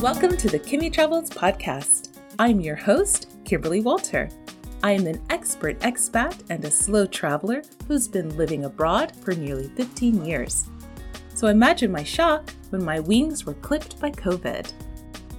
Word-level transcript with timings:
Welcome 0.00 0.36
to 0.36 0.48
the 0.48 0.60
Kimmy 0.60 0.92
Travels 0.92 1.28
podcast. 1.28 2.20
I'm 2.38 2.60
your 2.60 2.76
host, 2.76 3.30
Kimberly 3.44 3.80
Walter. 3.80 4.30
I 4.84 4.92
am 4.92 5.08
an 5.08 5.20
expert 5.28 5.76
expat 5.80 6.40
and 6.50 6.64
a 6.64 6.70
slow 6.70 7.04
traveler 7.04 7.62
who's 7.88 8.06
been 8.06 8.36
living 8.36 8.64
abroad 8.64 9.10
for 9.16 9.34
nearly 9.34 9.66
15 9.70 10.24
years. 10.24 10.68
So 11.34 11.48
imagine 11.48 11.90
my 11.90 12.04
shock 12.04 12.48
when 12.70 12.84
my 12.84 13.00
wings 13.00 13.44
were 13.44 13.54
clipped 13.54 13.98
by 13.98 14.12
COVID. 14.12 14.72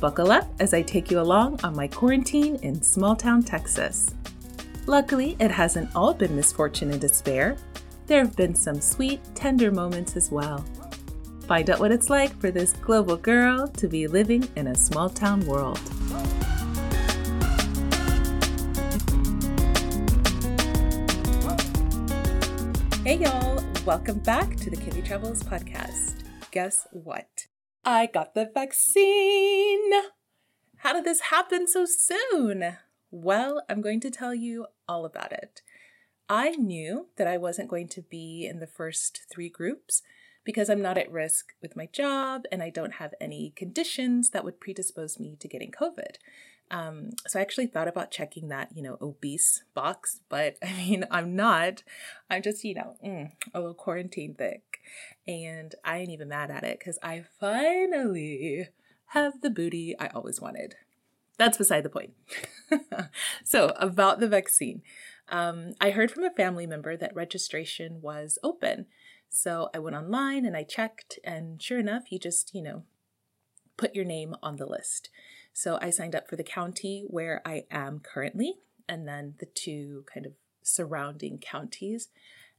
Buckle 0.02 0.30
up 0.30 0.54
as 0.60 0.73
I 0.73 0.82
take 0.82 1.10
you 1.10 1.21
along 1.21 1.62
on 1.64 1.73
my 1.73 1.88
quarantine 1.88 2.57
in 2.57 2.82
small 2.82 3.16
town 3.16 3.44
Texas. 3.44 4.14
Luckily, 4.88 5.38
it 5.39 5.52
hasn't 5.52 5.96
all 5.96 6.14
been 6.14 6.36
misfortune 6.36 6.91
and 6.91 7.00
despair. 7.00 7.55
There 8.07 8.19
have 8.19 8.36
been 8.36 8.55
some 8.55 8.82
sweet, 8.82 9.21
tender 9.36 9.71
moments 9.71 10.18
as 10.18 10.30
well. 10.30 10.66
Find 11.50 11.68
out 11.71 11.80
what 11.80 11.92
it's 11.92 12.12
like 12.12 12.39
for 12.39 12.52
this 12.52 12.74
global 12.74 13.18
girl 13.18 13.68
to 13.70 13.88
be 13.88 14.06
living 14.06 14.48
in 14.56 14.68
a 14.68 14.76
small 14.76 15.10
town 15.10 15.44
world. 15.48 15.80
Hey 23.04 23.18
y'all, 23.18 23.64
welcome 23.84 24.20
back 24.20 24.58
to 24.58 24.70
the 24.70 24.78
Kimmy 24.78 25.04
Travels 25.04 25.42
podcast. 25.42 26.24
Guess 26.52 26.86
what? 26.92 27.48
I 27.84 28.06
got 28.06 28.36
the 28.36 28.52
vaccine! 28.54 29.92
How 30.78 30.94
did 30.94 31.04
this 31.04 31.20
happen 31.32 31.68
so 31.68 31.88
soon? 31.88 32.78
Well, 33.09 33.64
I'm 33.67 33.81
going 33.81 34.02
to 34.02 34.11
tell 34.11 34.36
you 34.36 34.67
all 34.88 35.03
about 35.03 35.31
it. 35.31 35.64
I 36.30 36.52
knew 36.52 37.08
that 37.16 37.25
I 37.25 37.38
wasn't 37.38 37.72
going 37.72 37.88
to 37.88 38.03
be 38.03 38.45
in 38.47 38.59
the 38.59 38.67
first 38.67 39.22
three 39.31 39.50
groups 39.50 40.03
because 40.50 40.67
I'm 40.67 40.81
not 40.81 40.97
at 40.97 41.11
risk 41.11 41.53
with 41.61 41.75
my 41.75 41.86
job 41.94 42.45
and 42.52 42.64
I 42.64 42.72
don't 42.72 42.94
have 42.94 43.14
any 43.22 43.53
conditions 43.55 44.31
that 44.31 44.44
would 44.44 44.59
predispose 44.59 45.19
me 45.19 45.38
to 45.41 45.47
getting 45.47 45.69
COVID. 45.69 46.16
Um, 46.72 47.11
so 47.28 47.38
I 47.38 47.44
actually 47.44 47.67
thought 47.67 47.88
about 47.88 48.09
checking 48.09 48.47
that, 48.47 48.69
you 48.73 48.81
know, 48.81 48.97
obese 49.00 49.64
box, 49.75 50.22
but 50.28 50.58
I 50.64 50.73
mean, 50.73 51.06
I'm 51.11 51.36
not. 51.36 51.83
I'm 52.31 52.41
just, 52.41 52.64
you 52.64 52.73
know, 52.73 52.95
mm, 53.06 53.31
a 53.53 53.59
little 53.59 53.75
quarantine 53.75 54.33
thick. 54.33 54.80
And 55.28 55.75
I 55.86 56.00
ain't 56.00 56.09
even 56.09 56.30
mad 56.30 56.50
at 56.50 56.63
it 56.63 56.80
because 56.80 56.97
I 57.03 57.25
finally 57.39 58.69
have 59.09 59.41
the 59.41 59.52
booty 59.52 59.95
I 60.00 60.08
always 60.08 60.41
wanted. 60.41 60.78
That's 61.38 61.59
beside 61.59 61.84
the 61.84 61.89
point. 61.89 62.13
so, 63.44 63.67
about 63.78 64.19
the 64.19 64.28
vaccine. 64.28 64.81
Um, 65.30 65.73
I 65.80 65.91
heard 65.91 66.09
from 66.09 66.23
a 66.23 66.31
family 66.31 66.66
member 66.66 66.97
that 66.97 67.16
registration 67.16 68.02
was 68.02 68.39
open. 68.44 68.88
So 69.30 69.69
I 69.73 69.80
went 69.80 69.95
online 69.95 70.45
and 70.45 70.58
I 70.58 70.63
checked, 70.63 71.19
and 71.23 71.61
sure 71.61 71.80
enough, 71.80 72.11
you 72.11 72.19
just, 72.19 72.53
you 72.53 72.61
know, 72.61 72.83
put 73.77 73.95
your 73.95 74.05
name 74.05 74.35
on 74.41 74.58
the 74.58 74.66
list. 74.66 75.09
So 75.53 75.77
I 75.81 75.89
signed 75.89 76.16
up 76.16 76.27
for 76.27 76.35
the 76.35 76.44
county 76.44 77.05
where 77.08 77.41
I 77.45 77.66
am 77.72 78.00
currently, 78.00 78.55
and 78.88 79.07
then 79.07 79.35
the 79.39 79.45
two 79.45 80.05
kind 80.11 80.25
of 80.25 80.33
surrounding 80.63 81.38
counties. 81.38 82.09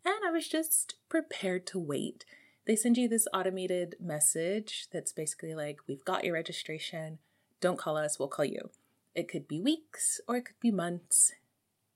And 0.04 0.14
I 0.26 0.30
was 0.30 0.48
just 0.48 0.94
prepared 1.08 1.66
to 1.68 1.78
wait. 1.78 2.24
They 2.66 2.76
send 2.76 2.96
you 2.96 3.08
this 3.08 3.26
automated 3.34 3.96
message 4.00 4.88
that's 4.92 5.12
basically 5.12 5.54
like, 5.54 5.78
We've 5.88 6.04
got 6.04 6.24
your 6.24 6.34
registration. 6.34 7.18
Don't 7.60 7.78
call 7.78 7.96
us, 7.96 8.18
we'll 8.18 8.28
call 8.28 8.44
you. 8.44 8.70
It 9.14 9.28
could 9.28 9.48
be 9.48 9.60
weeks 9.60 10.20
or 10.28 10.36
it 10.36 10.44
could 10.44 10.60
be 10.60 10.70
months. 10.70 11.32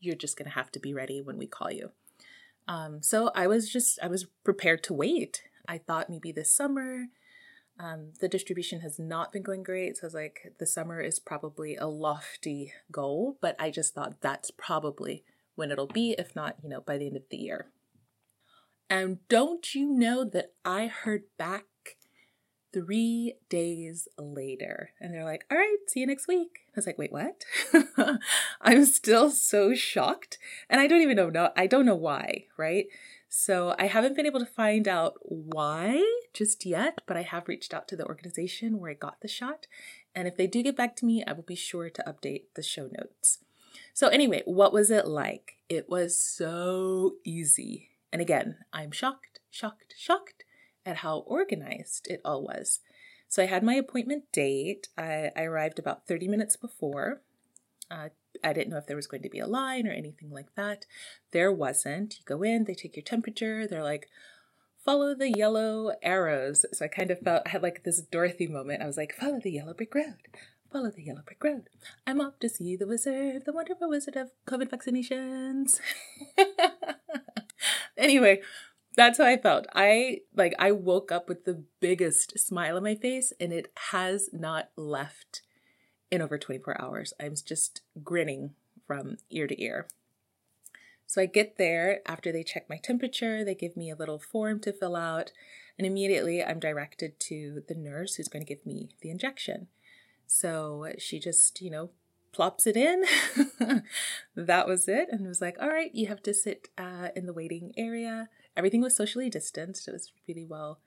You're 0.00 0.16
just 0.16 0.36
going 0.36 0.50
to 0.50 0.54
have 0.54 0.72
to 0.72 0.80
be 0.80 0.92
ready 0.92 1.22
when 1.22 1.38
we 1.38 1.46
call 1.46 1.70
you. 1.70 1.92
Um, 2.66 3.02
so 3.02 3.30
I 3.34 3.46
was 3.46 3.70
just, 3.70 3.98
I 4.02 4.08
was 4.08 4.26
prepared 4.44 4.82
to 4.84 4.94
wait. 4.94 5.42
I 5.68 5.78
thought 5.78 6.10
maybe 6.10 6.32
this 6.32 6.50
summer. 6.50 7.06
Um, 7.78 8.12
the 8.20 8.28
distribution 8.28 8.80
has 8.80 8.98
not 8.98 9.32
been 9.32 9.42
going 9.42 9.62
great. 9.62 9.96
So 9.96 10.04
I 10.04 10.06
was 10.06 10.14
like, 10.14 10.54
the 10.58 10.66
summer 10.66 11.00
is 11.00 11.18
probably 11.18 11.76
a 11.76 11.86
lofty 11.86 12.72
goal, 12.92 13.36
but 13.40 13.56
I 13.58 13.70
just 13.70 13.94
thought 13.94 14.20
that's 14.20 14.50
probably 14.50 15.24
when 15.56 15.70
it'll 15.70 15.86
be, 15.86 16.14
if 16.16 16.36
not, 16.36 16.56
you 16.62 16.68
know, 16.68 16.80
by 16.80 16.98
the 16.98 17.06
end 17.06 17.16
of 17.16 17.28
the 17.30 17.36
year. 17.36 17.66
And 18.88 19.26
don't 19.28 19.74
you 19.74 19.86
know 19.90 20.24
that 20.24 20.52
I 20.64 20.86
heard 20.86 21.24
back 21.36 21.64
three 22.74 23.34
days 23.48 24.08
later. 24.18 24.90
And 25.00 25.14
they're 25.14 25.24
like, 25.24 25.46
all 25.50 25.56
right, 25.56 25.76
see 25.86 26.00
you 26.00 26.06
next 26.06 26.26
week. 26.26 26.66
I 26.68 26.72
was 26.74 26.86
like, 26.86 26.98
wait, 26.98 27.12
what? 27.12 27.44
I'm 28.60 28.84
still 28.84 29.30
so 29.30 29.74
shocked. 29.74 30.38
And 30.68 30.80
I 30.80 30.88
don't 30.88 31.00
even 31.00 31.16
know, 31.16 31.30
no, 31.30 31.50
I 31.56 31.68
don't 31.68 31.86
know 31.86 31.94
why, 31.94 32.46
right? 32.58 32.86
So 33.28 33.74
I 33.78 33.86
haven't 33.86 34.16
been 34.16 34.26
able 34.26 34.40
to 34.40 34.46
find 34.46 34.88
out 34.88 35.14
why 35.22 36.04
just 36.32 36.66
yet, 36.66 37.00
but 37.06 37.16
I 37.16 37.22
have 37.22 37.48
reached 37.48 37.72
out 37.72 37.86
to 37.88 37.96
the 37.96 38.06
organization 38.06 38.80
where 38.80 38.90
I 38.90 38.94
got 38.94 39.20
the 39.20 39.28
shot. 39.28 39.68
And 40.14 40.26
if 40.26 40.36
they 40.36 40.48
do 40.48 40.62
get 40.62 40.76
back 40.76 40.96
to 40.96 41.06
me, 41.06 41.24
I 41.24 41.32
will 41.32 41.42
be 41.42 41.54
sure 41.54 41.90
to 41.90 42.04
update 42.06 42.46
the 42.54 42.62
show 42.62 42.88
notes. 42.92 43.38
So, 43.92 44.08
anyway, 44.08 44.42
what 44.44 44.72
was 44.72 44.90
it 44.90 45.06
like? 45.06 45.54
It 45.68 45.88
was 45.88 46.20
so 46.20 47.14
easy. 47.24 47.90
And 48.12 48.20
again, 48.20 48.58
I'm 48.72 48.90
shocked, 48.90 49.40
shocked, 49.50 49.94
shocked 49.96 50.44
at 50.84 50.98
how 50.98 51.18
organized 51.18 52.06
it 52.08 52.20
all 52.24 52.42
was. 52.42 52.80
So 53.28 53.42
I 53.42 53.46
had 53.46 53.62
my 53.62 53.74
appointment 53.74 54.24
date. 54.32 54.88
I, 54.96 55.30
I 55.36 55.42
arrived 55.42 55.78
about 55.78 56.06
30 56.06 56.28
minutes 56.28 56.56
before. 56.56 57.20
Uh, 57.90 58.10
I 58.42 58.52
didn't 58.52 58.70
know 58.70 58.78
if 58.78 58.86
there 58.86 58.96
was 58.96 59.06
going 59.06 59.22
to 59.22 59.28
be 59.28 59.38
a 59.38 59.46
line 59.46 59.86
or 59.86 59.92
anything 59.92 60.30
like 60.30 60.54
that. 60.56 60.86
There 61.32 61.52
wasn't. 61.52 62.18
You 62.18 62.24
go 62.24 62.42
in, 62.42 62.64
they 62.64 62.74
take 62.74 62.96
your 62.96 63.02
temperature, 63.02 63.66
they're 63.66 63.82
like, 63.82 64.08
follow 64.84 65.14
the 65.14 65.30
yellow 65.30 65.92
arrows. 66.02 66.64
So 66.72 66.84
I 66.84 66.88
kind 66.88 67.10
of 67.10 67.20
felt, 67.20 67.42
I 67.46 67.50
had 67.50 67.62
like 67.62 67.84
this 67.84 68.00
Dorothy 68.02 68.46
moment. 68.46 68.82
I 68.82 68.86
was 68.86 68.96
like, 68.96 69.14
follow 69.14 69.40
the 69.42 69.50
yellow 69.50 69.74
brick 69.74 69.94
road. 69.94 70.14
Follow 70.72 70.90
the 70.90 71.04
yellow 71.04 71.22
brick 71.24 71.42
road. 71.42 71.68
I'm 72.06 72.20
off 72.20 72.38
to 72.40 72.48
see 72.48 72.76
the 72.76 72.86
wizard, 72.86 73.44
the 73.46 73.52
wonderful 73.52 73.88
wizard 73.88 74.16
of 74.16 74.30
COVID 74.46 74.70
vaccinations. 74.70 75.80
anyway, 77.96 78.42
that's 78.96 79.18
how 79.18 79.24
I 79.24 79.36
felt. 79.36 79.66
I 79.74 80.20
like 80.34 80.54
I 80.58 80.72
woke 80.72 81.10
up 81.10 81.28
with 81.28 81.44
the 81.44 81.64
biggest 81.80 82.38
smile 82.38 82.76
on 82.76 82.82
my 82.82 82.94
face 82.94 83.32
and 83.40 83.52
it 83.52 83.72
has 83.90 84.30
not 84.32 84.70
left 84.76 85.42
in 86.10 86.22
over 86.22 86.38
24 86.38 86.80
hours. 86.80 87.12
I'm 87.20 87.34
just 87.44 87.82
grinning 88.02 88.54
from 88.86 89.18
ear 89.30 89.46
to 89.46 89.60
ear. 89.60 89.86
So 91.06 91.20
I 91.20 91.26
get 91.26 91.58
there 91.58 92.00
after 92.06 92.32
they 92.32 92.42
check 92.42 92.68
my 92.68 92.78
temperature, 92.82 93.44
they 93.44 93.54
give 93.54 93.76
me 93.76 93.90
a 93.90 93.96
little 93.96 94.18
form 94.18 94.58
to 94.60 94.72
fill 94.72 94.96
out, 94.96 95.32
and 95.78 95.86
immediately 95.86 96.42
I'm 96.42 96.58
directed 96.58 97.20
to 97.20 97.62
the 97.68 97.74
nurse 97.74 98.14
who's 98.14 98.28
going 98.28 98.44
to 98.44 98.48
give 98.52 98.64
me 98.64 98.88
the 99.00 99.10
injection. 99.10 99.68
So 100.26 100.86
she 100.98 101.18
just, 101.18 101.60
you 101.60 101.70
know, 101.70 101.90
plops 102.32 102.66
it 102.66 102.76
in. 102.76 103.04
that 104.34 104.66
was 104.66 104.88
it. 104.88 105.08
And 105.10 105.26
was 105.26 105.40
like, 105.40 105.56
all 105.60 105.68
right, 105.68 105.94
you 105.94 106.08
have 106.08 106.22
to 106.22 106.34
sit 106.34 106.68
uh, 106.76 107.08
in 107.14 107.26
the 107.26 107.32
waiting 107.32 107.72
area. 107.76 108.28
Everything 108.56 108.80
was 108.80 108.96
socially 108.96 109.30
distanced. 109.30 109.88
It 109.88 109.92
was 109.92 110.12
really 110.28 110.44
well 110.44 110.78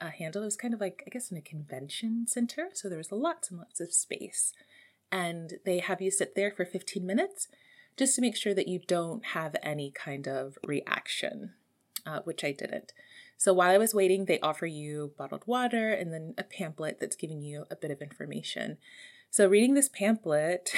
uh, 0.00 0.10
handled. 0.10 0.44
It 0.44 0.46
was 0.46 0.56
kind 0.56 0.74
of 0.74 0.80
like, 0.80 1.02
I 1.06 1.10
guess, 1.10 1.30
in 1.30 1.36
a 1.36 1.42
convention 1.42 2.26
center. 2.26 2.68
So 2.74 2.88
there 2.88 2.98
was 2.98 3.12
lots 3.12 3.50
and 3.50 3.58
lots 3.58 3.80
of 3.80 3.92
space. 3.92 4.52
And 5.10 5.54
they 5.64 5.78
have 5.78 6.00
you 6.00 6.10
sit 6.10 6.34
there 6.34 6.50
for 6.50 6.64
15 6.64 7.04
minutes 7.04 7.48
just 7.96 8.14
to 8.14 8.20
make 8.20 8.36
sure 8.36 8.54
that 8.54 8.68
you 8.68 8.78
don't 8.86 9.24
have 9.26 9.56
any 9.62 9.90
kind 9.90 10.28
of 10.28 10.58
reaction, 10.64 11.54
uh, 12.06 12.20
which 12.24 12.44
I 12.44 12.52
didn't. 12.52 12.92
So 13.36 13.52
while 13.52 13.70
I 13.70 13.78
was 13.78 13.94
waiting, 13.94 14.24
they 14.24 14.40
offer 14.40 14.66
you 14.66 15.12
bottled 15.16 15.44
water 15.46 15.92
and 15.92 16.12
then 16.12 16.34
a 16.36 16.42
pamphlet 16.42 16.98
that's 17.00 17.16
giving 17.16 17.40
you 17.40 17.64
a 17.70 17.76
bit 17.76 17.90
of 17.90 18.02
information. 18.02 18.78
So, 19.30 19.46
reading 19.46 19.74
this 19.74 19.90
pamphlet, 19.90 20.72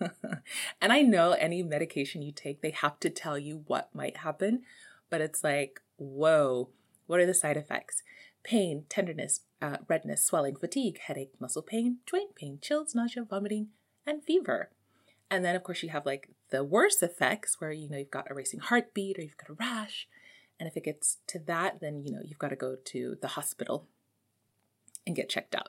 and 0.82 0.92
I 0.92 1.00
know 1.00 1.30
any 1.32 1.62
medication 1.62 2.22
you 2.22 2.32
take, 2.32 2.60
they 2.60 2.72
have 2.72 2.98
to 3.00 3.08
tell 3.08 3.38
you 3.38 3.62
what 3.68 3.94
might 3.94 4.18
happen, 4.18 4.64
but 5.10 5.20
it's 5.20 5.44
like, 5.44 5.80
whoa, 5.96 6.68
what 7.06 7.20
are 7.20 7.26
the 7.26 7.34
side 7.34 7.56
effects? 7.56 8.02
Pain, 8.42 8.84
tenderness, 8.88 9.40
uh, 9.60 9.78
redness, 9.88 10.24
swelling, 10.24 10.56
fatigue, 10.56 10.98
headache, 10.98 11.32
muscle 11.40 11.62
pain, 11.62 11.98
joint 12.06 12.34
pain, 12.34 12.58
chills, 12.60 12.94
nausea, 12.94 13.24
vomiting, 13.24 13.68
and 14.06 14.22
fever. 14.22 14.70
And 15.30 15.44
then, 15.44 15.56
of 15.56 15.62
course, 15.62 15.82
you 15.82 15.90
have 15.90 16.06
like 16.06 16.30
the 16.50 16.64
worst 16.64 17.02
effects 17.02 17.60
where, 17.60 17.72
you 17.72 17.88
know, 17.88 17.98
you've 17.98 18.10
got 18.10 18.30
a 18.30 18.34
racing 18.34 18.60
heartbeat 18.60 19.18
or 19.18 19.22
you've 19.22 19.36
got 19.36 19.50
a 19.50 19.54
rash. 19.54 20.08
And 20.58 20.68
if 20.68 20.76
it 20.76 20.84
gets 20.84 21.18
to 21.28 21.38
that, 21.40 21.80
then, 21.80 22.02
you 22.02 22.12
know, 22.12 22.20
you've 22.24 22.38
got 22.38 22.48
to 22.48 22.56
go 22.56 22.76
to 22.82 23.16
the 23.20 23.28
hospital 23.28 23.86
and 25.06 25.14
get 25.14 25.28
checked 25.28 25.54
out. 25.54 25.68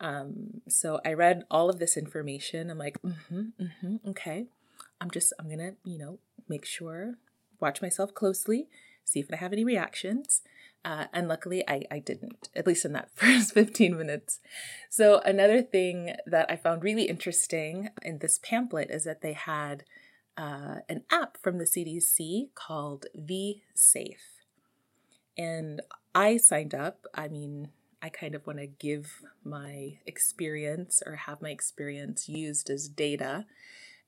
Um, 0.00 0.62
so 0.68 1.00
I 1.04 1.12
read 1.12 1.44
all 1.50 1.68
of 1.68 1.78
this 1.78 1.96
information. 1.96 2.70
I'm 2.70 2.78
like, 2.78 3.02
mm-hmm, 3.02 3.48
mm-hmm, 3.60 4.08
okay. 4.10 4.46
I'm 5.00 5.10
just, 5.10 5.32
I'm 5.38 5.48
gonna, 5.50 5.72
you 5.84 5.98
know, 5.98 6.18
make 6.48 6.64
sure, 6.64 7.14
watch 7.60 7.82
myself 7.82 8.14
closely, 8.14 8.68
see 9.04 9.20
if 9.20 9.26
I 9.32 9.36
have 9.36 9.52
any 9.52 9.64
reactions. 9.64 10.42
Uh, 10.84 11.06
and 11.12 11.28
luckily, 11.28 11.68
I, 11.68 11.82
I 11.90 11.98
didn't, 11.98 12.48
at 12.54 12.66
least 12.66 12.84
in 12.84 12.92
that 12.92 13.10
first 13.14 13.52
15 13.52 13.96
minutes. 13.96 14.40
So, 14.88 15.20
another 15.24 15.60
thing 15.60 16.14
that 16.26 16.50
I 16.50 16.56
found 16.56 16.84
really 16.84 17.04
interesting 17.04 17.90
in 18.02 18.18
this 18.18 18.38
pamphlet 18.38 18.90
is 18.90 19.04
that 19.04 19.20
they 19.20 19.32
had 19.32 19.84
uh, 20.36 20.76
an 20.88 21.02
app 21.10 21.36
from 21.42 21.58
the 21.58 21.64
CDC 21.64 22.54
called 22.54 23.06
V 23.14 23.62
Safe. 23.74 24.44
And 25.36 25.82
I 26.14 26.36
signed 26.36 26.74
up. 26.74 27.06
I 27.14 27.28
mean, 27.28 27.70
I 28.00 28.08
kind 28.08 28.34
of 28.34 28.46
want 28.46 28.60
to 28.60 28.66
give 28.66 29.22
my 29.44 29.98
experience 30.06 31.02
or 31.04 31.16
have 31.16 31.42
my 31.42 31.50
experience 31.50 32.28
used 32.28 32.70
as 32.70 32.88
data. 32.88 33.46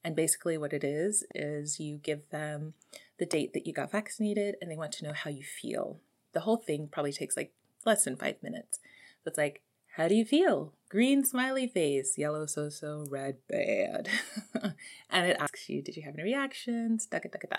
And 0.05 0.17
basically, 0.17 0.57
what 0.57 0.73
it 0.73 0.85
is, 0.85 1.25
is 1.35 1.81
you 1.81 1.99
give 1.99 2.31
them 2.31 2.75
the 3.21 3.27
date 3.27 3.53
that 3.53 3.67
you 3.67 3.73
got 3.73 3.93
vaccinated 3.93 4.57
and 4.61 4.71
they 4.71 4.77
want 4.77 4.93
to 4.93 5.05
know 5.05 5.13
how 5.13 5.31
you 5.31 5.45
feel. 5.45 6.01
The 6.33 6.41
whole 6.41 6.57
thing 6.57 6.89
probably 6.91 7.13
takes 7.13 7.37
like 7.37 7.53
less 7.85 8.05
than 8.05 8.17
five 8.17 8.37
minutes. 8.43 8.81
So 9.23 9.29
it's 9.29 9.39
like, 9.39 9.63
how 9.97 10.09
do 10.09 10.15
you 10.15 10.25
feel? 10.25 10.73
Green 10.89 11.25
smiley 11.25 11.67
face, 11.67 12.17
yellow 12.17 12.47
so 12.47 12.71
so, 12.71 13.07
red 13.11 13.37
bad. 13.49 14.09
and 15.11 15.27
it 15.27 15.37
asks 15.39 15.69
you, 15.69 15.83
did 15.83 15.97
you 15.97 16.03
have 16.03 16.15
any 16.15 16.23
reactions? 16.23 17.07
Da, 17.07 17.19
da, 17.19 17.29
da, 17.31 17.39
da. 17.49 17.57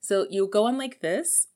So 0.00 0.26
you 0.30 0.46
go 0.46 0.66
on 0.66 0.78
like 0.78 1.00
this 1.00 1.48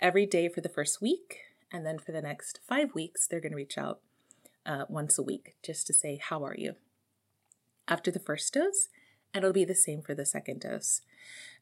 every 0.00 0.26
day 0.26 0.48
for 0.48 0.60
the 0.60 0.68
first 0.68 1.00
week. 1.00 1.38
And 1.70 1.86
then 1.86 1.98
for 1.98 2.12
the 2.12 2.22
next 2.22 2.60
five 2.66 2.94
weeks, 2.94 3.26
they're 3.26 3.40
going 3.40 3.52
to 3.52 3.56
reach 3.56 3.78
out 3.78 4.00
uh, 4.66 4.86
once 4.88 5.18
a 5.18 5.22
week 5.22 5.54
just 5.62 5.86
to 5.86 5.94
say, 5.94 6.18
How 6.20 6.44
are 6.44 6.56
you? 6.56 6.74
After 7.86 8.10
the 8.10 8.18
first 8.18 8.52
dose, 8.54 8.88
and 9.32 9.44
it'll 9.44 9.52
be 9.52 9.64
the 9.64 9.74
same 9.74 10.02
for 10.02 10.14
the 10.14 10.26
second 10.26 10.60
dose. 10.60 11.02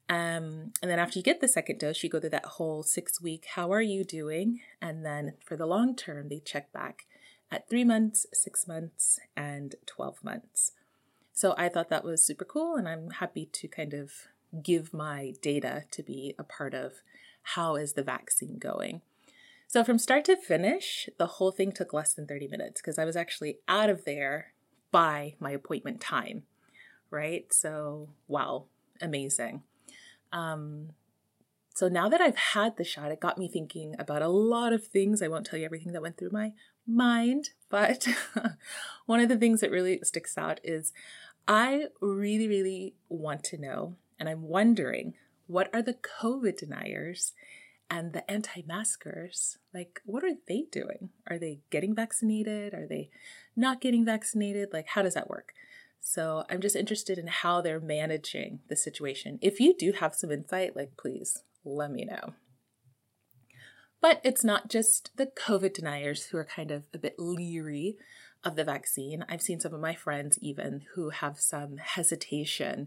Um, 0.08 0.73
and 0.81 0.91
then 0.91 0.99
after 0.99 1.19
you 1.19 1.23
get 1.23 1.41
the 1.41 1.49
second 1.49 1.81
dose, 1.81 2.03
you 2.03 2.08
go 2.08 2.20
through 2.20 2.31
that 2.31 2.44
whole 2.44 2.82
six 2.82 3.20
week, 3.20 3.47
How 3.55 3.73
are 3.73 3.82
you 3.82 4.05
doing? 4.05 4.61
And 4.81 5.05
then 5.05 5.35
for 5.44 5.56
the 5.56 5.67
long 5.67 5.97
term, 5.97 6.29
they 6.29 6.38
check 6.38 6.73
back 6.73 7.06
at 7.50 7.69
three 7.69 7.85
months, 7.85 8.26
six 8.32 8.67
months, 8.69 9.19
and 9.37 9.75
12 9.87 10.23
months. 10.23 10.73
So 11.32 11.55
I 11.58 11.69
thought 11.69 11.91
that 11.91 12.05
was 12.05 12.25
super 12.25 12.44
cool, 12.44 12.76
and 12.76 12.88
I'm 12.88 13.11
happy 13.11 13.47
to 13.53 13.69
kind 13.69 13.94
of 13.94 14.12
give 14.62 14.94
my 14.94 15.35
data 15.43 15.85
to 15.91 16.03
be 16.03 16.35
a 16.38 16.44
part 16.44 16.73
of 16.73 17.03
how 17.43 17.76
is 17.76 17.93
the 17.93 18.03
vaccine 18.03 18.58
going. 18.58 19.03
So 19.69 19.85
from 19.85 19.99
start 19.99 20.25
to 20.26 20.37
finish, 20.37 21.08
the 21.19 21.26
whole 21.26 21.50
thing 21.50 21.73
took 21.73 21.93
less 21.93 22.14
than 22.14 22.26
30 22.26 22.49
minutes 22.49 22.81
because 22.81 22.99
I 22.99 23.05
was 23.05 23.17
actually 23.17 23.58
out 23.69 23.91
of 23.91 24.05
there 24.05 24.53
by 24.91 25.35
my 25.41 25.50
appointment 25.50 26.00
time, 26.00 26.44
right? 27.11 27.53
So, 27.53 28.08
wow, 28.29 28.64
amazing. 29.00 29.62
Um, 30.36 30.90
so 31.74 31.88
now 31.88 32.08
that 32.08 32.20
I've 32.20 32.36
had 32.36 32.76
the 32.76 32.84
shot, 32.84 33.10
it 33.10 33.20
got 33.20 33.38
me 33.38 33.48
thinking 33.48 33.96
about 33.98 34.22
a 34.22 34.28
lot 34.28 34.72
of 34.72 34.86
things. 34.86 35.22
I 35.22 35.28
won't 35.28 35.46
tell 35.46 35.58
you 35.58 35.64
everything 35.64 35.92
that 35.92 36.02
went 36.02 36.18
through 36.18 36.30
my 36.30 36.52
mind, 36.86 37.50
but 37.70 38.06
one 39.06 39.20
of 39.20 39.28
the 39.28 39.36
things 39.36 39.60
that 39.60 39.70
really 39.70 40.00
sticks 40.02 40.38
out 40.38 40.60
is 40.62 40.92
I 41.48 41.86
really, 42.00 42.48
really 42.48 42.94
want 43.08 43.44
to 43.44 43.58
know, 43.58 43.96
and 44.18 44.28
I'm 44.28 44.42
wondering 44.42 45.14
what 45.46 45.70
are 45.72 45.82
the 45.82 45.94
COVID 45.94 46.56
deniers 46.58 47.32
and 47.88 48.12
the 48.12 48.28
anti 48.30 48.62
maskers, 48.66 49.58
like, 49.72 50.00
what 50.04 50.24
are 50.24 50.34
they 50.48 50.64
doing? 50.72 51.10
Are 51.28 51.38
they 51.38 51.60
getting 51.70 51.94
vaccinated? 51.94 52.74
Are 52.74 52.86
they 52.86 53.10
not 53.54 53.80
getting 53.80 54.04
vaccinated? 54.04 54.70
Like, 54.72 54.88
how 54.88 55.02
does 55.02 55.14
that 55.14 55.30
work? 55.30 55.52
So 56.08 56.44
I'm 56.49 56.61
just 56.61 56.76
interested 56.76 57.19
in 57.19 57.26
how 57.26 57.61
they're 57.61 57.81
managing 57.81 58.61
the 58.69 58.76
situation. 58.76 59.41
If 59.43 59.58
you 59.58 59.75
do 59.76 59.91
have 59.91 60.14
some 60.14 60.31
insight, 60.31 60.76
like, 60.76 60.97
please 60.97 61.43
let 61.64 61.91
me 61.91 62.05
know. 62.05 62.35
But 64.00 64.20
it's 64.23 64.44
not 64.44 64.70
just 64.70 65.11
the 65.17 65.26
COVID 65.26 65.75
deniers 65.75 66.26
who 66.26 66.38
are 66.38 66.44
kind 66.44 66.70
of 66.70 66.85
a 66.94 66.99
bit 66.99 67.17
leery 67.19 67.97
of 68.44 68.55
the 68.55 68.62
vaccine. 68.62 69.25
I've 69.29 69.43
seen 69.43 69.58
some 69.58 69.75
of 69.75 69.81
my 69.81 69.97
friends 69.97 70.38
even 70.41 70.82
who 70.94 71.11
have 71.11 71.41
some 71.41 71.79
hesitation. 71.79 72.87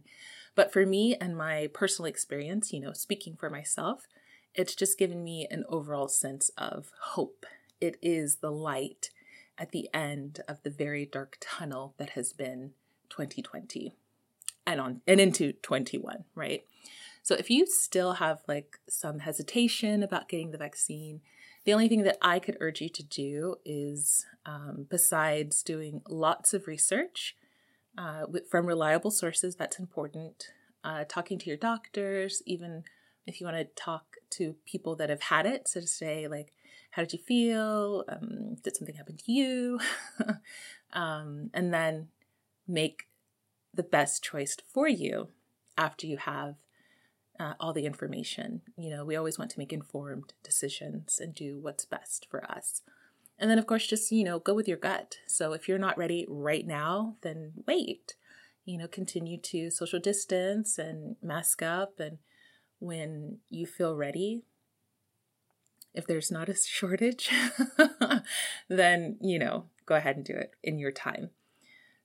But 0.56 0.72
for 0.72 0.86
me 0.86 1.18
and 1.20 1.36
my 1.36 1.68
personal 1.74 2.08
experience, 2.08 2.72
you 2.72 2.80
know, 2.80 2.94
speaking 2.94 3.36
for 3.36 3.50
myself, 3.50 4.08
it's 4.56 4.76
just 4.76 4.98
given 4.98 5.26
me 5.26 5.46
an 5.52 5.66
overall 5.68 6.08
sense 6.08 6.52
of 6.58 6.92
hope. 7.02 7.46
It 7.82 7.98
is 8.02 8.38
the 8.38 8.52
light 8.52 9.10
at 9.58 9.72
the 9.72 9.90
end 9.94 10.40
of 10.48 10.64
the 10.64 10.70
very 10.70 11.06
dark 11.06 11.36
tunnel 11.42 11.96
that 11.98 12.12
has 12.12 12.32
been 12.32 12.72
2020 13.10 13.94
and 14.66 14.80
on 14.80 15.02
and 15.08 15.20
into 15.20 15.54
21, 15.54 16.26
right? 16.36 16.64
So 17.24 17.36
if 17.36 17.50
you 17.50 17.66
still 17.66 18.14
have 18.14 18.40
like 18.48 18.80
some 18.88 19.20
hesitation 19.20 20.04
about 20.04 20.30
getting 20.30 20.52
the 20.52 20.58
vaccine, 20.58 21.22
the 21.66 21.74
only 21.74 21.88
thing 21.88 22.04
that 22.04 22.18
I 22.22 22.40
could 22.40 22.58
urge 22.60 22.82
you 22.82 22.90
to 22.90 23.04
do 23.04 23.56
is, 23.66 24.26
um, 24.46 24.88
besides 24.90 25.62
doing 25.62 26.02
lots 26.08 26.54
of 26.54 26.68
research 26.68 27.36
uh, 27.98 28.26
from 28.50 28.66
reliable 28.66 29.12
sources, 29.12 29.56
that's 29.56 29.80
important. 29.80 30.52
Uh, 30.84 31.04
talking 31.08 31.38
to 31.38 31.48
your 31.48 31.58
doctors, 31.58 32.42
even 32.46 32.84
if 33.28 33.40
you 33.40 33.46
want 33.46 33.58
to 33.58 33.66
talk 33.76 34.16
to 34.32 34.56
people 34.66 34.96
that 34.96 35.10
have 35.10 35.22
had 35.24 35.46
it, 35.46 35.68
so 35.68 35.82
to 35.82 35.88
say, 35.88 36.28
like, 36.28 36.54
how 36.92 37.04
did 37.04 37.14
you 37.14 37.20
feel? 37.20 38.06
Um, 38.10 38.56
did 38.64 38.76
something 38.76 38.96
happen 38.96 39.18
to 39.18 39.32
you? 39.32 39.80
um, 40.94 41.52
and 41.54 41.74
then 41.74 42.08
make 42.70 43.08
the 43.74 43.84
best 43.84 44.24
choice 44.24 44.58
for 44.68 44.88
you 44.88 45.30
after 45.78 46.08
you 46.08 46.18
have 46.18 46.56
uh, 47.40 47.54
all 47.60 47.74
the 47.74 47.86
information. 47.86 48.62
You 48.78 48.90
know, 48.90 49.06
we 49.06 49.16
always 49.16 49.38
want 49.38 49.52
to 49.52 49.60
make 49.60 49.74
informed 49.74 50.34
decisions 50.44 51.20
and 51.20 51.34
do 51.34 51.60
what's 51.60 51.86
best 51.86 52.28
for 52.30 52.50
us. 52.50 52.82
And 53.38 53.50
then, 53.50 53.58
of 53.58 53.68
course, 53.68 53.88
just, 53.88 54.12
you 54.12 54.24
know, 54.24 54.40
go 54.40 54.54
with 54.54 54.68
your 54.68 54.78
gut. 54.78 55.20
So 55.26 55.54
if 55.54 55.68
you're 55.68 55.78
not 55.78 55.98
ready 55.98 56.26
right 56.28 56.68
now, 56.68 57.16
then 57.22 57.54
wait. 57.66 58.16
You 58.66 58.78
know, 58.78 58.88
continue 58.88 59.38
to 59.38 59.70
social 59.72 60.00
distance 60.00 60.78
and 60.78 61.16
mask 61.22 61.62
up 61.64 62.00
and 62.00 62.18
when 62.80 63.40
you 63.50 63.66
feel 63.66 63.96
ready, 63.96 64.44
if 65.94 66.08
there's 66.08 66.32
not 66.32 66.50
a 66.50 66.56
shortage, 66.66 67.30
then, 68.68 69.18
you 69.22 69.40
know, 69.40 69.66
go 69.86 69.96
ahead 69.96 70.16
and 70.16 70.26
do 70.26 70.34
it 70.34 70.54
in 70.64 70.80
your 70.80 70.92
time. 70.92 71.30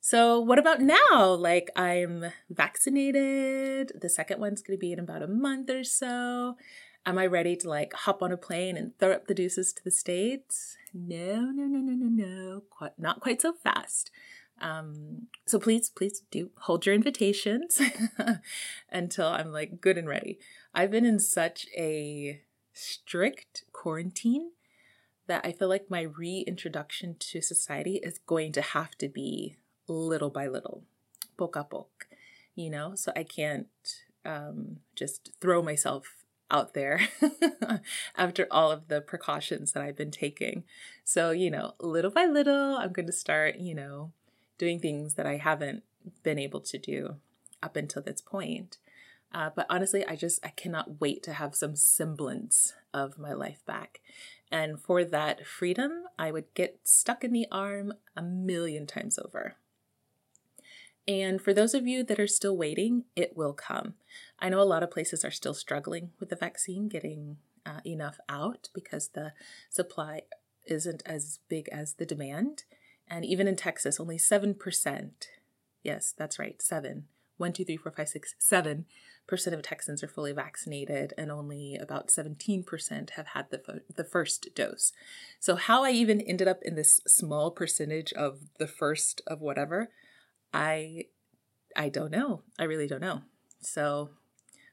So, 0.04 0.38
what 0.38 0.58
about 0.58 0.82
now? 0.82 1.32
Like, 1.32 1.70
I'm 1.74 2.26
vaccinated. 2.50 3.92
The 3.98 4.10
second 4.10 4.38
one's 4.38 4.60
going 4.60 4.76
to 4.76 4.78
be 4.78 4.92
in 4.92 4.98
about 4.98 5.22
a 5.22 5.26
month 5.26 5.70
or 5.70 5.82
so. 5.82 6.58
Am 7.06 7.16
I 7.16 7.24
ready 7.24 7.56
to 7.56 7.70
like 7.70 7.94
hop 7.94 8.22
on 8.22 8.30
a 8.30 8.36
plane 8.36 8.76
and 8.76 8.92
throw 8.98 9.12
up 9.12 9.28
the 9.28 9.34
deuces 9.34 9.72
to 9.72 9.82
the 9.82 9.90
States? 9.90 10.76
No, 10.92 11.50
no, 11.50 11.64
no, 11.64 11.78
no, 11.78 11.92
no, 11.92 12.26
no. 12.26 12.62
Quite, 12.68 12.98
not 12.98 13.20
quite 13.20 13.40
so 13.40 13.54
fast. 13.54 14.10
Um, 14.60 15.28
so 15.46 15.58
please, 15.58 15.88
please 15.88 16.20
do 16.30 16.50
hold 16.58 16.84
your 16.84 16.94
invitations 16.94 17.80
until 18.92 19.28
I'm 19.28 19.52
like 19.52 19.80
good 19.80 19.96
and 19.96 20.06
ready. 20.06 20.38
I've 20.74 20.90
been 20.90 21.06
in 21.06 21.18
such 21.18 21.66
a 21.74 22.42
strict 22.74 23.64
quarantine 23.72 24.50
that 25.28 25.46
I 25.46 25.52
feel 25.52 25.68
like 25.68 25.88
my 25.88 26.02
reintroduction 26.02 27.16
to 27.20 27.40
society 27.40 28.00
is 28.02 28.18
going 28.26 28.52
to 28.52 28.60
have 28.60 28.98
to 28.98 29.08
be 29.08 29.56
little 29.88 30.30
by 30.30 30.46
little, 30.46 30.82
poco 31.36 31.60
a 31.60 31.64
poco, 31.64 31.88
you 32.54 32.70
know? 32.70 32.94
So 32.94 33.12
I 33.14 33.24
can't 33.24 33.68
um, 34.24 34.78
just 34.94 35.32
throw 35.40 35.62
myself 35.62 36.16
out 36.50 36.74
there 36.74 37.00
after 38.16 38.46
all 38.50 38.70
of 38.70 38.88
the 38.88 39.00
precautions 39.00 39.72
that 39.72 39.82
I've 39.82 39.96
been 39.96 40.10
taking. 40.10 40.64
So, 41.02 41.30
you 41.30 41.50
know, 41.50 41.74
little 41.80 42.10
by 42.10 42.26
little, 42.26 42.76
I'm 42.76 42.92
going 42.92 43.06
to 43.06 43.12
start, 43.12 43.56
you 43.56 43.74
know, 43.74 44.12
doing 44.58 44.78
things 44.78 45.14
that 45.14 45.26
I 45.26 45.36
haven't 45.36 45.82
been 46.22 46.38
able 46.38 46.60
to 46.60 46.78
do 46.78 47.16
up 47.62 47.76
until 47.76 48.02
this 48.02 48.20
point. 48.20 48.78
Uh, 49.32 49.50
but 49.54 49.66
honestly, 49.68 50.06
I 50.06 50.14
just 50.14 50.44
I 50.46 50.50
cannot 50.50 51.00
wait 51.00 51.22
to 51.24 51.32
have 51.32 51.56
some 51.56 51.74
semblance 51.74 52.74
of 52.92 53.18
my 53.18 53.32
life 53.32 53.64
back. 53.66 54.00
And 54.52 54.80
for 54.80 55.04
that 55.04 55.44
freedom, 55.44 56.04
I 56.16 56.30
would 56.30 56.54
get 56.54 56.78
stuck 56.84 57.24
in 57.24 57.32
the 57.32 57.48
arm 57.50 57.94
a 58.16 58.22
million 58.22 58.86
times 58.86 59.18
over. 59.18 59.56
And 61.06 61.40
for 61.40 61.52
those 61.52 61.74
of 61.74 61.86
you 61.86 62.02
that 62.04 62.18
are 62.18 62.26
still 62.26 62.56
waiting, 62.56 63.04
it 63.14 63.36
will 63.36 63.52
come. 63.52 63.94
I 64.38 64.48
know 64.48 64.60
a 64.60 64.64
lot 64.64 64.82
of 64.82 64.90
places 64.90 65.24
are 65.24 65.30
still 65.30 65.54
struggling 65.54 66.10
with 66.18 66.30
the 66.30 66.36
vaccine 66.36 66.88
getting 66.88 67.36
uh, 67.66 67.80
enough 67.84 68.18
out 68.28 68.68
because 68.74 69.08
the 69.08 69.32
supply 69.70 70.22
isn't 70.66 71.02
as 71.04 71.40
big 71.48 71.68
as 71.68 71.94
the 71.94 72.06
demand. 72.06 72.64
And 73.06 73.24
even 73.24 73.46
in 73.46 73.56
Texas, 73.56 74.00
only 74.00 74.16
7%, 74.16 75.10
yes, 75.82 76.14
that's 76.16 76.38
right, 76.38 76.60
7, 76.62 77.04
1, 77.36 77.52
2, 77.52 77.64
3, 77.64 77.76
4, 77.76 77.92
5, 77.92 78.08
6, 78.08 78.34
7 78.38 78.86
percent 79.26 79.54
of 79.54 79.62
Texans 79.62 80.02
are 80.02 80.08
fully 80.08 80.32
vaccinated, 80.32 81.14
and 81.16 81.30
only 81.30 81.76
about 81.76 82.08
17% 82.08 83.10
have 83.10 83.28
had 83.28 83.50
the, 83.50 83.80
the 83.94 84.04
first 84.04 84.48
dose. 84.54 84.92
So, 85.40 85.56
how 85.56 85.84
I 85.84 85.90
even 85.90 86.20
ended 86.20 86.48
up 86.48 86.60
in 86.62 86.74
this 86.74 87.00
small 87.06 87.50
percentage 87.50 88.12
of 88.12 88.40
the 88.58 88.66
first 88.66 89.22
of 89.26 89.40
whatever, 89.40 89.90
I 90.54 91.06
I 91.76 91.88
don't 91.88 92.12
know. 92.12 92.42
I 92.58 92.64
really 92.64 92.86
don't 92.86 93.00
know. 93.00 93.22
So, 93.60 94.10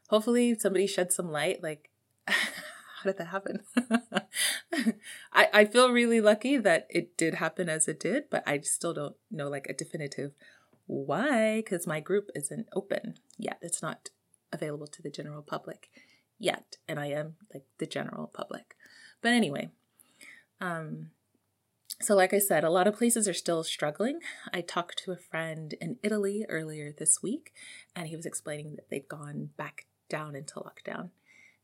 hopefully, 0.10 0.58
somebody 0.58 0.86
shed 0.86 1.12
some 1.12 1.32
light. 1.32 1.64
Like, 1.64 1.90
how 2.28 3.04
did 3.06 3.18
that 3.18 3.28
happen? 3.28 3.62
I, 5.34 5.50
I 5.52 5.66
feel 5.66 5.92
really 5.92 6.22
lucky 6.22 6.58
that 6.58 6.86
it 6.90 7.18
did 7.18 7.36
happen 7.36 7.68
as 7.68 7.88
it 7.88 8.00
did, 8.00 8.26
but 8.30 8.44
I 8.46 8.60
still 8.62 8.94
don't 8.94 9.16
know 9.32 9.50
like 9.50 9.66
a 9.68 9.74
definitive 9.74 10.34
why, 10.86 11.58
because 11.58 11.88
my 11.88 12.00
group 12.00 12.30
isn't 12.36 12.68
open 12.74 13.16
yet. 13.38 13.58
It's 13.62 13.82
not 13.82 14.10
available 14.54 14.88
to 14.88 15.02
the 15.02 15.10
general 15.10 15.42
public 15.42 15.90
yet, 16.38 16.78
and 16.88 17.00
I 17.00 17.08
am 17.08 17.36
like 17.54 17.64
the 17.80 17.88
general 17.88 18.28
public. 18.28 18.76
But 19.22 19.32
anyway, 19.32 19.70
um, 20.60 21.12
so, 22.02 22.16
like 22.16 22.34
I 22.34 22.40
said, 22.40 22.64
a 22.64 22.70
lot 22.70 22.88
of 22.88 22.98
places 22.98 23.28
are 23.28 23.34
still 23.34 23.64
struggling. 23.64 24.20
I 24.54 24.62
talked 24.62 25.04
to 25.04 25.12
a 25.12 25.18
friend 25.18 25.74
in 25.80 25.98
Italy 26.04 26.46
earlier 26.50 26.92
this 26.92 27.22
week, 27.22 27.54
and 27.96 28.08
he 28.08 28.16
was 28.16 28.26
explaining 28.26 28.76
that 28.76 28.90
they've 28.90 29.08
gone 29.08 29.50
back 29.58 29.86
down 30.10 30.36
into 30.36 30.56
lockdown. 30.56 31.10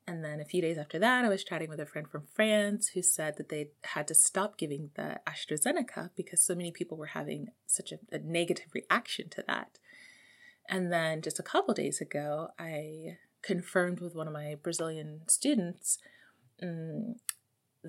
And 0.07 0.23
then 0.23 0.39
a 0.39 0.45
few 0.45 0.61
days 0.61 0.77
after 0.77 0.97
that, 0.99 1.25
I 1.25 1.29
was 1.29 1.43
chatting 1.43 1.69
with 1.69 1.81
a 1.81 1.85
friend 1.85 2.07
from 2.09 2.27
France 2.33 2.89
who 2.89 3.01
said 3.01 3.35
that 3.37 3.49
they 3.49 3.71
had 3.83 4.07
to 4.07 4.15
stop 4.15 4.57
giving 4.57 4.91
the 4.95 5.19
AstraZeneca 5.27 6.11
because 6.15 6.41
so 6.41 6.55
many 6.55 6.71
people 6.71 6.97
were 6.97 7.07
having 7.07 7.49
such 7.65 7.91
a, 7.91 7.99
a 8.09 8.19
negative 8.19 8.67
reaction 8.73 9.27
to 9.31 9.43
that. 9.47 9.79
And 10.69 10.93
then 10.93 11.21
just 11.21 11.39
a 11.39 11.43
couple 11.43 11.73
days 11.73 11.99
ago, 11.99 12.49
I 12.57 13.17
confirmed 13.41 13.99
with 13.99 14.15
one 14.15 14.27
of 14.27 14.33
my 14.33 14.55
Brazilian 14.63 15.21
students 15.27 15.97
um, 16.63 17.15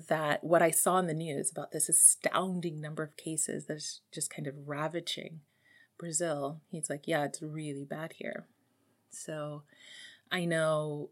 that 0.07 0.43
what 0.43 0.61
I 0.61 0.71
saw 0.71 0.99
in 0.99 1.07
the 1.07 1.13
news 1.13 1.51
about 1.51 1.71
this 1.71 1.89
astounding 1.89 2.79
number 2.79 3.03
of 3.03 3.17
cases 3.17 3.65
that's 3.65 4.01
just 4.11 4.33
kind 4.33 4.47
of 4.47 4.67
ravaging 4.67 5.41
Brazil, 5.97 6.61
he's 6.71 6.89
like, 6.89 7.03
yeah, 7.05 7.25
it's 7.25 7.41
really 7.41 7.83
bad 7.83 8.13
here. 8.17 8.45
So 9.11 9.63
I 10.31 10.45
know 10.45 11.09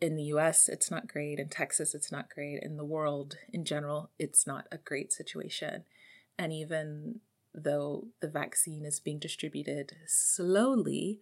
in 0.00 0.16
the 0.16 0.24
US 0.24 0.68
it's 0.68 0.90
not 0.90 1.08
great, 1.08 1.38
in 1.38 1.48
Texas 1.48 1.94
it's 1.94 2.12
not 2.12 2.30
great, 2.32 2.62
in 2.62 2.76
the 2.76 2.84
world 2.84 3.36
in 3.52 3.64
general 3.64 4.10
it's 4.18 4.46
not 4.46 4.66
a 4.70 4.78
great 4.78 5.12
situation. 5.12 5.84
And 6.38 6.52
even 6.52 7.20
though 7.54 8.08
the 8.20 8.28
vaccine 8.28 8.84
is 8.84 9.00
being 9.00 9.18
distributed 9.18 9.96
slowly, 10.06 11.20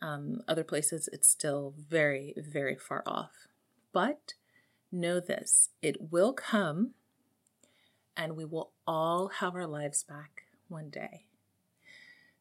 um, 0.00 0.42
other 0.48 0.64
places 0.64 1.08
it's 1.12 1.28
still 1.28 1.74
very, 1.76 2.34
very 2.36 2.74
far 2.74 3.04
off. 3.06 3.46
But 3.92 4.34
know 4.92 5.20
this 5.20 5.70
it 5.80 6.12
will 6.12 6.32
come, 6.32 6.92
and 8.16 8.36
we 8.36 8.44
will 8.44 8.72
all 8.86 9.28
have 9.28 9.54
our 9.54 9.66
lives 9.66 10.02
back 10.02 10.42
one 10.68 10.90
day. 10.90 11.24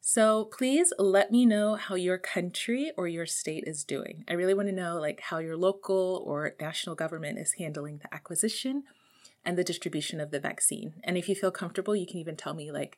So 0.03 0.45
please 0.45 0.91
let 0.97 1.31
me 1.31 1.45
know 1.45 1.75
how 1.75 1.93
your 1.93 2.17
country 2.17 2.91
or 2.97 3.07
your 3.07 3.27
state 3.27 3.65
is 3.67 3.83
doing. 3.83 4.25
I 4.27 4.33
really 4.33 4.55
want 4.55 4.67
to 4.67 4.73
know 4.73 4.99
like 4.99 5.21
how 5.21 5.37
your 5.37 5.55
local 5.55 6.23
or 6.25 6.55
national 6.59 6.95
government 6.95 7.37
is 7.37 7.53
handling 7.53 7.99
the 7.99 8.11
acquisition 8.11 8.83
and 9.45 9.57
the 9.57 9.63
distribution 9.63 10.19
of 10.19 10.31
the 10.31 10.39
vaccine. 10.39 10.95
And 11.03 11.17
if 11.17 11.29
you 11.29 11.35
feel 11.35 11.51
comfortable, 11.51 11.95
you 11.95 12.07
can 12.07 12.17
even 12.17 12.35
tell 12.35 12.55
me 12.55 12.71
like 12.71 12.97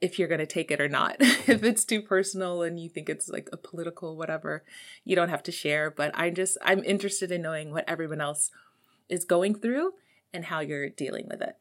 if 0.00 0.18
you're 0.18 0.28
going 0.28 0.38
to 0.38 0.46
take 0.46 0.70
it 0.70 0.80
or 0.80 0.88
not. 0.88 1.16
if 1.20 1.62
it's 1.62 1.84
too 1.84 2.02
personal 2.02 2.62
and 2.62 2.78
you 2.78 2.88
think 2.90 3.08
it's 3.08 3.30
like 3.30 3.48
a 3.52 3.56
political 3.56 4.16
whatever, 4.16 4.64
you 5.04 5.16
don't 5.16 5.30
have 5.30 5.42
to 5.44 5.52
share, 5.52 5.90
but 5.90 6.10
I'm 6.14 6.34
just 6.34 6.58
I'm 6.62 6.84
interested 6.84 7.32
in 7.32 7.42
knowing 7.42 7.72
what 7.72 7.88
everyone 7.88 8.20
else 8.20 8.50
is 9.08 9.24
going 9.24 9.54
through 9.54 9.92
and 10.32 10.46
how 10.46 10.60
you're 10.60 10.88
dealing 10.88 11.26
with 11.28 11.40
it. 11.40 11.56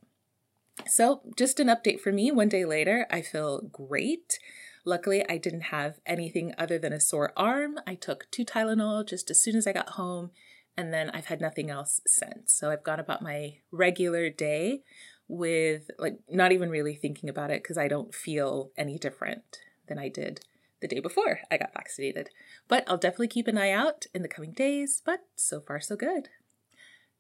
So, 0.86 1.22
just 1.36 1.60
an 1.60 1.68
update 1.68 2.00
for 2.00 2.12
me. 2.12 2.32
One 2.32 2.50
day 2.50 2.66
later, 2.66 3.08
I 3.10 3.22
feel 3.22 3.62
great. 3.62 4.40
Luckily, 4.86 5.28
I 5.28 5.38
didn't 5.38 5.62
have 5.62 6.00
anything 6.06 6.54
other 6.58 6.78
than 6.78 6.94
a 6.94 7.00
sore 7.00 7.34
arm. 7.36 7.80
I 7.88 7.96
took 7.96 8.30
two 8.32 8.46
Tylenol 8.46 9.08
just 9.08 9.32
as 9.32 9.42
soon 9.42 9.56
as 9.56 9.66
I 9.66 9.74
got 9.74 9.90
home, 9.90 10.32
and 10.78 10.94
then 10.94 11.10
I've 11.10 11.26
had 11.26 11.42
nothing 11.42 11.70
else 11.70 12.02
since. 12.06 12.54
So, 12.54 12.70
I've 12.70 12.84
gone 12.84 13.00
about 13.00 13.22
my 13.22 13.56
regular 13.72 14.30
day 14.30 14.84
with 15.28 15.92
like 16.00 16.20
not 16.30 16.52
even 16.52 16.70
really 16.70 16.96
thinking 16.96 17.30
about 17.30 17.52
it 17.52 17.62
because 17.64 17.78
I 17.78 17.88
don't 17.88 18.14
feel 18.14 18.72
any 18.78 18.98
different 18.98 19.60
than 19.88 20.00
I 20.00 20.10
did 20.10 20.42
the 20.80 20.88
day 20.88 21.00
before 21.00 21.40
I 21.50 21.58
got 21.58 21.74
vaccinated. 21.74 22.30
But 22.68 22.84
I'll 22.88 22.98
definitely 22.98 23.30
keep 23.30 23.48
an 23.48 23.58
eye 23.58 23.72
out 23.72 24.06
in 24.14 24.22
the 24.22 24.28
coming 24.28 24.52
days, 24.52 25.02
but 25.06 25.26
so 25.36 25.60
far, 25.60 25.80
so 25.80 25.96
good. 25.96 26.30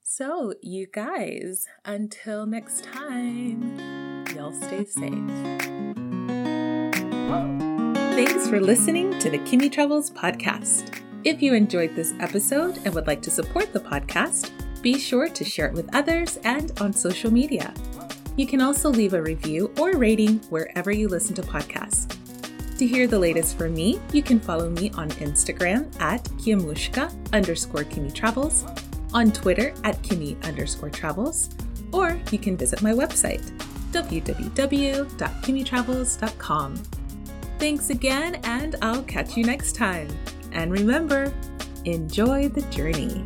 So, 0.09 0.53
you 0.61 0.87
guys, 0.87 1.67
until 1.83 2.45
next 2.45 2.81
time, 2.81 3.77
y'all 4.33 4.53
stay 4.53 4.85
safe. 4.85 5.11
Thanks 8.15 8.47
for 8.47 8.61
listening 8.61 9.19
to 9.19 9.29
the 9.29 9.39
Kimmy 9.39 9.69
Travels 9.69 10.09
podcast. 10.09 11.03
If 11.25 11.41
you 11.41 11.53
enjoyed 11.53 11.93
this 11.93 12.13
episode 12.21 12.79
and 12.85 12.93
would 12.93 13.05
like 13.05 13.21
to 13.23 13.29
support 13.29 13.73
the 13.73 13.81
podcast, 13.81 14.49
be 14.81 14.97
sure 14.97 15.27
to 15.27 15.43
share 15.43 15.67
it 15.67 15.73
with 15.73 15.93
others 15.93 16.37
and 16.45 16.71
on 16.79 16.93
social 16.93 17.29
media. 17.29 17.73
You 18.37 18.47
can 18.47 18.61
also 18.61 18.89
leave 18.89 19.13
a 19.13 19.21
review 19.21 19.73
or 19.77 19.97
rating 19.97 20.37
wherever 20.49 20.89
you 20.89 21.09
listen 21.09 21.35
to 21.35 21.41
podcasts. 21.41 22.07
To 22.77 22.87
hear 22.87 23.07
the 23.07 23.19
latest 23.19 23.57
from 23.57 23.73
me, 23.73 23.99
you 24.13 24.23
can 24.23 24.39
follow 24.39 24.69
me 24.69 24.89
on 24.91 25.09
Instagram 25.09 25.93
at 25.99 26.23
Kiamushka 26.39 27.11
underscore 27.33 27.83
Kimmy 27.83 28.13
Travels 28.13 28.63
on 29.13 29.31
Twitter 29.31 29.73
at 29.83 30.01
Kimmy 30.01 30.43
underscore 30.43 30.89
travels, 30.89 31.51
or 31.91 32.19
you 32.31 32.39
can 32.39 32.57
visit 32.57 32.81
my 32.81 32.91
website, 32.91 33.43
www.kimmytravels.com. 33.91 36.75
Thanks 37.57 37.89
again, 37.89 38.35
and 38.43 38.75
I'll 38.81 39.03
catch 39.03 39.35
you 39.35 39.43
next 39.43 39.75
time. 39.75 40.07
And 40.51 40.71
remember, 40.71 41.33
enjoy 41.85 42.49
the 42.49 42.61
journey. 42.63 43.23